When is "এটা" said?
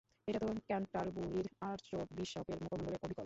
0.27-0.39